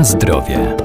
[0.00, 0.76] Na zdrowie.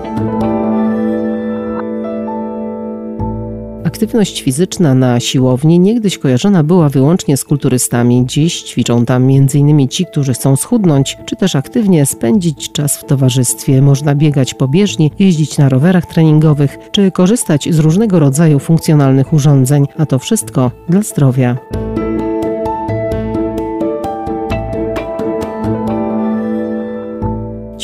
[3.83, 8.23] Aktywność fizyczna na siłowni niegdyś kojarzona była wyłącznie z kulturystami.
[8.25, 9.87] Dziś ćwiczą tam m.in.
[9.87, 13.81] ci, którzy chcą schudnąć, czy też aktywnie spędzić czas w towarzystwie.
[13.81, 19.85] Można biegać po bieżni, jeździć na rowerach treningowych, czy korzystać z różnego rodzaju funkcjonalnych urządzeń,
[19.97, 21.57] a to wszystko dla zdrowia.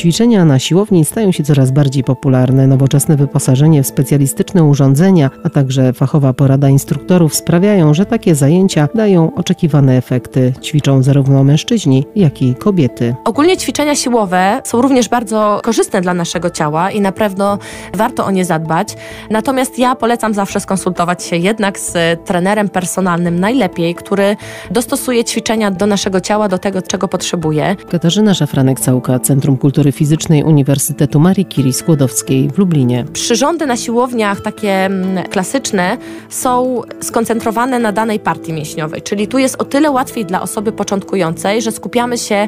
[0.02, 2.68] Ćwiczenia na siłowni stają się coraz bardziej popularne.
[2.68, 9.36] Nowoczesne wyposażenie w specjalistyczne urządzenia, a także fachowa porada instruktorów sprawiają, że takie zajęcia dają
[9.36, 10.54] oczekiwane efekty.
[10.62, 13.16] Ćwiczą zarówno mężczyźni, jak i kobiety.
[13.26, 17.58] Ogólnie ćwiczenia siłowe są również bardzo korzystne dla naszego ciała i na pewno
[17.94, 18.96] warto o nie zadbać.
[19.30, 24.36] Natomiast ja polecam zawsze skonsultować się jednak z trenerem personalnym najlepiej, który
[24.72, 27.76] dostosuje ćwiczenia do naszego ciała, do tego, czego potrzebuje.
[27.92, 33.06] Katarzyna Szafranek-Całka, Centrum Kultury Fizycznej Uniwersytetu Marii Curie Skłodowskiej w Lublinie.
[33.14, 35.98] Przyrządy na siłowniach, takie mm, klasyczne,
[36.30, 41.62] są skoncentrowane na danej partii mięśniowej, czyli tu jest o tyle łatwiej dla osoby początkującej,
[41.62, 42.48] że skupiamy się,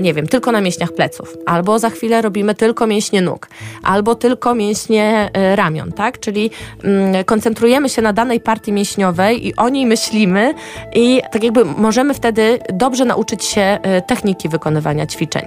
[0.00, 3.48] nie wiem, tylko na mięśniach pleców, albo za chwilę robimy tylko mięśnie nóg,
[3.82, 6.20] albo tylko mięśnie e, ramion, tak?
[6.20, 6.50] Czyli
[6.84, 10.54] mm, koncentrujemy się na danej partii mięśniowej i o niej myślimy
[10.94, 15.42] i tak jakby możemy wtedy dobrze nauczyć się e, techniki wykonywania ćwiczeń.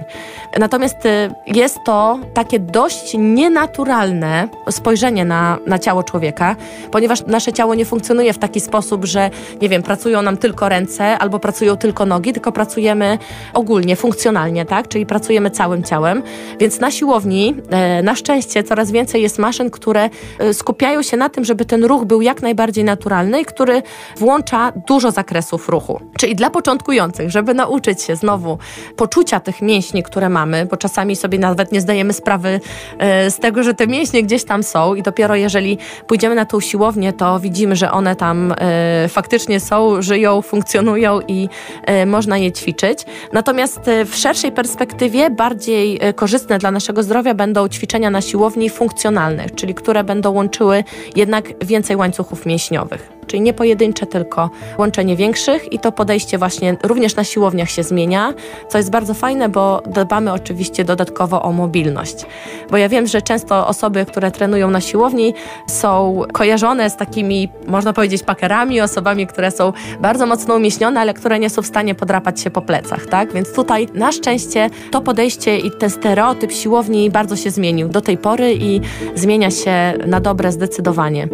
[0.58, 6.56] Natomiast e, jest to takie dość nienaturalne spojrzenie na, na ciało człowieka,
[6.90, 9.30] ponieważ nasze ciało nie funkcjonuje w taki sposób, że
[9.62, 13.18] nie wiem, pracują nam tylko ręce albo pracują tylko nogi, tylko pracujemy
[13.54, 14.88] ogólnie, funkcjonalnie, tak?
[14.88, 16.22] Czyli pracujemy całym ciałem.
[16.60, 21.28] Więc na siłowni e, na szczęście coraz więcej jest maszyn, które e, skupiają się na
[21.28, 23.82] tym, żeby ten ruch był jak najbardziej naturalny i który
[24.16, 26.00] włącza dużo zakresów ruchu.
[26.18, 28.58] Czyli dla początkujących, żeby nauczyć się znowu
[28.96, 32.60] poczucia tych mięśni, które mamy, bo czasami sobie sobie nawet nie zdajemy sprawy
[32.98, 36.60] e, z tego, że te mięśnie gdzieś tam są i dopiero jeżeli pójdziemy na tą
[36.60, 41.48] siłownię, to widzimy, że one tam e, faktycznie są, żyją, funkcjonują i
[41.84, 42.98] e, można je ćwiczyć.
[43.32, 49.74] Natomiast w szerszej perspektywie bardziej korzystne dla naszego zdrowia będą ćwiczenia na siłowni funkcjonalne, czyli
[49.74, 50.84] które będą łączyły
[51.16, 57.16] jednak więcej łańcuchów mięśniowych czyli nie pojedyncze, tylko łączenie większych i to podejście właśnie również
[57.16, 58.34] na siłowniach się zmienia,
[58.68, 62.26] co jest bardzo fajne, bo dbamy oczywiście dodatkowo o mobilność.
[62.70, 65.34] Bo ja wiem, że często osoby, które trenują na siłowni
[65.66, 71.38] są kojarzone z takimi, można powiedzieć, pakerami, osobami, które są bardzo mocno umieśnione, ale które
[71.38, 73.32] nie są w stanie podrapać się po plecach, tak?
[73.32, 78.18] Więc tutaj na szczęście to podejście i ten stereotyp siłowni bardzo się zmienił do tej
[78.18, 78.80] pory i
[79.14, 81.28] zmienia się na dobre zdecydowanie.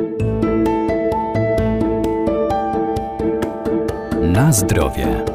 [4.34, 5.33] Na zdrowie.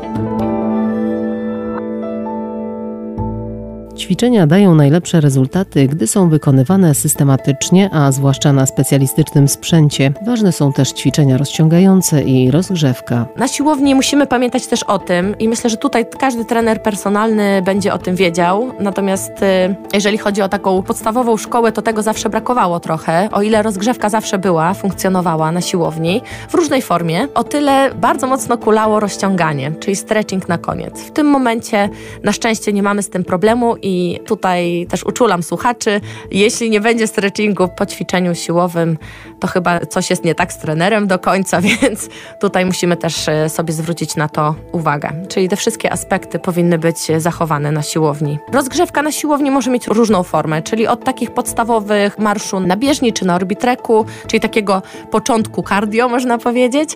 [4.10, 10.12] Ćwiczenia dają najlepsze rezultaty, gdy są wykonywane systematycznie, a zwłaszcza na specjalistycznym sprzęcie.
[10.26, 13.26] Ważne są też ćwiczenia rozciągające i rozgrzewka.
[13.38, 17.94] Na siłowni musimy pamiętać też o tym i myślę, że tutaj każdy trener personalny będzie
[17.94, 18.72] o tym wiedział.
[18.80, 23.30] Natomiast y, jeżeli chodzi o taką podstawową szkołę, to tego zawsze brakowało trochę.
[23.32, 28.58] O ile rozgrzewka zawsze była, funkcjonowała na siłowni w różnej formie, o tyle bardzo mocno
[28.58, 31.02] kulało rozciąganie, czyli stretching na koniec.
[31.02, 31.90] W tym momencie
[32.24, 36.02] na szczęście nie mamy z tym problemu i i tutaj też uczulam słuchaczy,
[36.32, 38.98] jeśli nie będzie stretchingu po ćwiczeniu siłowym,
[39.40, 42.10] to chyba coś jest nie tak z trenerem do końca, więc
[42.40, 45.26] tutaj musimy też e, sobie zwrócić na to uwagę.
[45.30, 48.40] Czyli te wszystkie aspekty powinny być zachowane na siłowni.
[48.54, 53.26] Rozgrzewka na siłowni może mieć różną formę, czyli od takich podstawowych marszu na bieżni czy
[53.26, 56.90] na orbitreku, czyli takiego początku cardio można powiedzieć,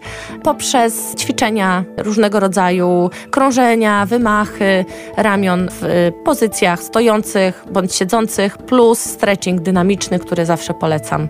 [0.44, 4.86] poprzez ćwiczenia różnego rodzaju, krążenia, wymachy
[5.18, 11.28] ramion w e, pozycjach stojących bądź siedzących, plus stretching dynamiczny, który zawsze polecam,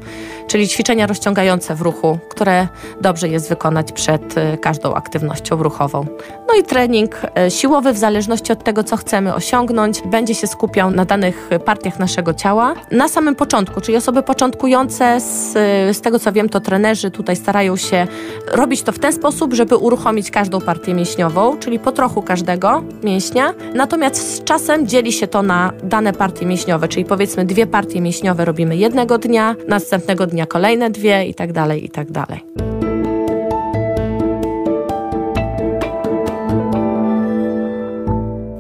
[0.48, 2.68] czyli ćwiczenia rozciągające w ruchu, które
[3.02, 6.06] dobrze jest wykonać przed y, każdą aktywnością ruchową.
[6.48, 10.92] No i trening y, siłowy, w zależności od tego, co chcemy osiągnąć, będzie się skupiał
[10.92, 12.74] na danych partiach naszego ciała.
[12.92, 15.54] Na samym początku, czyli osoby początkujące, z,
[15.98, 18.08] z tego co wiem, to trenerzy tutaj starają się
[18.52, 23.54] robić to w ten sposób, żeby uruchomić każdą partię mięśniową, czyli po trochu każdego mięśnia.
[23.74, 28.46] Natomiast z czasem dzieli się to na dane partie mięśniowe, czyli powiedzmy dwie partie mięśniowe
[28.46, 32.40] robimy jednego dnia, następnego dnia kolejne dwie i tak dalej, i tak dalej.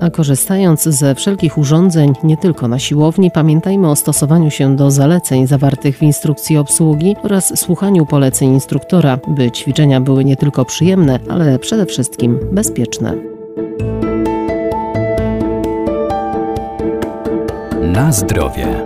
[0.01, 5.47] A korzystając ze wszelkich urządzeń, nie tylko na siłowni, pamiętajmy o stosowaniu się do zaleceń
[5.47, 11.59] zawartych w instrukcji obsługi oraz słuchaniu poleceń instruktora, by ćwiczenia były nie tylko przyjemne, ale
[11.59, 13.33] przede wszystkim bezpieczne.
[17.93, 18.83] Na zdrowie.